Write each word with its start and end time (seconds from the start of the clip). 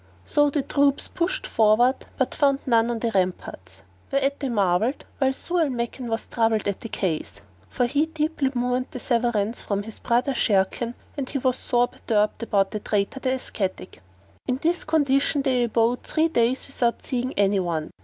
So 0.25 0.49
the 0.49 0.63
troops 0.63 1.07
pushed 1.07 1.45
forward, 1.45 2.07
but 2.17 2.33
found 2.33 2.57
none 2.65 2.89
on 2.89 2.97
the 2.97 3.11
ramparts, 3.11 3.83
whereat 4.11 4.39
they 4.39 4.49
marvelled, 4.49 5.05
while 5.19 5.29
Zau 5.29 5.61
al 5.63 5.69
Makan 5.69 6.07
was 6.09 6.25
troubled 6.25 6.67
at 6.67 6.79
the 6.79 6.89
case, 6.89 7.41
for 7.69 7.85
he 7.85 8.07
deeply 8.07 8.49
mourned 8.55 8.87
the 8.89 8.97
severance 8.97 9.61
from 9.61 9.83
his 9.83 9.99
brother 9.99 10.33
Sharrkan 10.33 10.95
and 11.15 11.29
he 11.29 11.37
was 11.37 11.57
sore 11.57 11.87
perturbed 11.87 12.41
about 12.41 12.71
that 12.71 12.85
traitor 12.85 13.19
the 13.19 13.33
Ascetic. 13.33 14.01
In 14.47 14.57
this 14.63 14.83
condition 14.85 15.43
they 15.43 15.65
abode 15.65 16.01
three 16.01 16.29
days 16.29 16.65
without 16.65 17.05
seeing 17.05 17.33
anyone. 17.37 17.91